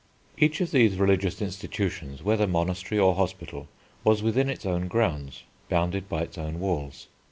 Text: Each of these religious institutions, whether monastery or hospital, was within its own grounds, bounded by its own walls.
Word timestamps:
Each 0.35 0.61
of 0.61 0.71
these 0.71 0.97
religious 0.97 1.43
institutions, 1.43 2.23
whether 2.23 2.47
monastery 2.47 2.97
or 2.97 3.13
hospital, 3.13 3.67
was 4.03 4.23
within 4.23 4.49
its 4.49 4.65
own 4.65 4.87
grounds, 4.87 5.43
bounded 5.69 6.09
by 6.09 6.23
its 6.23 6.39
own 6.39 6.59
walls. 6.59 7.05